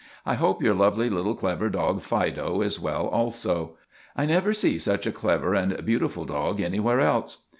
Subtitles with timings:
[0.25, 3.77] I hope your lovely, little clever dog, 'Fido,' is well also.
[4.15, 7.43] I never see such a clever and beautiful dog anywhere else.